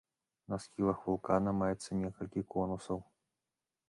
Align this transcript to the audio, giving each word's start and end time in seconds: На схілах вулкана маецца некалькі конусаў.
На 0.51 0.57
схілах 0.63 1.03
вулкана 1.09 1.53
маецца 1.59 1.97
некалькі 1.99 2.41
конусаў. 2.55 2.97